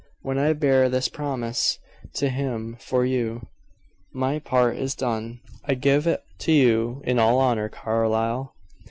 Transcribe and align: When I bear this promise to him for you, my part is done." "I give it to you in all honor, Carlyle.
When 0.21 0.39
I 0.39 0.53
bear 0.53 0.89
this 0.89 1.09
promise 1.09 1.77
to 2.15 2.29
him 2.29 2.75
for 2.79 3.05
you, 3.05 3.45
my 4.11 4.39
part 4.39 4.75
is 4.77 4.95
done." 4.95 5.41
"I 5.65 5.75
give 5.75 6.07
it 6.07 6.23
to 6.39 6.51
you 6.51 7.01
in 7.05 7.19
all 7.19 7.37
honor, 7.37 7.69
Carlyle. 7.69 8.55